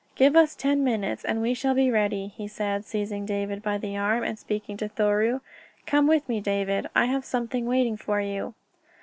[0.15, 3.95] "Give us ten minutes and we shall be ready," he said, seizing David by the
[3.97, 5.41] arm, and speaking to Thoreau.
[5.85, 6.89] "Come with me, David.
[6.95, 8.55] I have something waiting for you."